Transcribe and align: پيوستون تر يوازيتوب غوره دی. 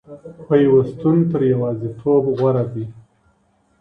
پيوستون 0.47 1.17
تر 1.31 1.41
يوازيتوب 1.53 2.23
غوره 2.37 2.63
دی. 2.73 2.85